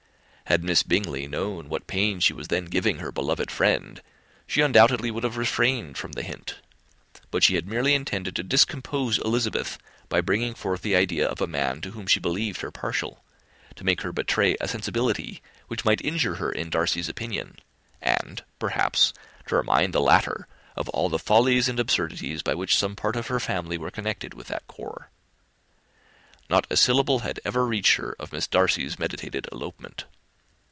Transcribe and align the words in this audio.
Had 0.51 0.65
Miss 0.65 0.83
Bingley 0.83 1.29
known 1.29 1.69
what 1.69 1.87
pain 1.87 2.19
she 2.19 2.33
was 2.33 2.49
then 2.49 2.65
giving 2.65 2.97
her 2.99 3.09
beloved 3.09 3.49
friend, 3.49 4.01
she 4.45 4.59
undoubtedly 4.59 5.09
would 5.09 5.23
have 5.23 5.37
refrained 5.37 5.97
from 5.97 6.11
the 6.11 6.23
hint; 6.23 6.57
but 7.29 7.41
she 7.41 7.55
had 7.55 7.69
merely 7.69 7.93
intended 7.95 8.35
to 8.35 8.43
discompose 8.43 9.17
Elizabeth, 9.19 9.77
by 10.09 10.19
bringing 10.19 10.53
forward 10.53 10.81
the 10.81 10.93
idea 10.93 11.25
of 11.25 11.39
a 11.39 11.47
man 11.47 11.79
to 11.79 11.91
whom 11.91 12.05
she 12.05 12.19
believed 12.19 12.59
her 12.59 12.69
partial, 12.69 13.23
to 13.77 13.85
make 13.85 14.01
her 14.01 14.11
betray 14.11 14.57
a 14.59 14.67
sensibility 14.67 15.41
which 15.69 15.85
might 15.85 16.01
injure 16.03 16.35
her 16.35 16.51
in 16.51 16.69
Darcy's 16.69 17.07
opinion, 17.07 17.55
and, 18.01 18.43
perhaps, 18.59 19.13
to 19.47 19.55
remind 19.55 19.93
the 19.93 20.01
latter 20.01 20.49
of 20.75 20.89
all 20.89 21.07
the 21.07 21.17
follies 21.17 21.69
and 21.69 21.79
absurdities 21.79 22.41
by 22.43 22.53
which 22.53 22.75
some 22.75 22.93
part 22.97 23.15
of 23.15 23.27
her 23.27 23.39
family 23.39 23.77
were 23.77 23.89
connected 23.89 24.33
with 24.33 24.47
that 24.47 24.67
corps. 24.67 25.09
Not 26.49 26.67
a 26.69 26.75
syllable 26.75 27.19
had 27.19 27.39
ever 27.45 27.65
reached 27.65 27.95
her 27.95 28.17
of 28.19 28.33
Miss 28.33 28.47
Darcy's 28.47 28.99
meditated 28.99 29.47
elopement. 29.49 30.03